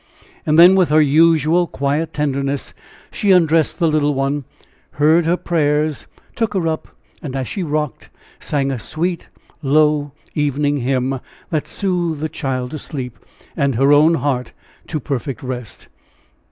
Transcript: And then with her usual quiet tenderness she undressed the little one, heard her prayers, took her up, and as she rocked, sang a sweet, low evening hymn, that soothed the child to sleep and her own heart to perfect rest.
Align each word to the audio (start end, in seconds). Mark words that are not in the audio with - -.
And 0.47 0.57
then 0.57 0.73
with 0.73 0.89
her 0.89 0.99
usual 0.99 1.67
quiet 1.67 2.11
tenderness 2.11 2.73
she 3.11 3.29
undressed 3.31 3.77
the 3.77 3.87
little 3.87 4.15
one, 4.15 4.45
heard 4.93 5.27
her 5.27 5.37
prayers, 5.37 6.07
took 6.35 6.55
her 6.55 6.67
up, 6.67 6.87
and 7.21 7.35
as 7.35 7.47
she 7.47 7.61
rocked, 7.61 8.09
sang 8.39 8.71
a 8.71 8.79
sweet, 8.79 9.29
low 9.61 10.11
evening 10.33 10.77
hymn, 10.77 11.19
that 11.51 11.67
soothed 11.67 12.19
the 12.19 12.29
child 12.29 12.71
to 12.71 12.79
sleep 12.79 13.19
and 13.55 13.75
her 13.75 13.93
own 13.93 14.15
heart 14.15 14.53
to 14.87 14.99
perfect 14.99 15.43
rest. 15.43 15.87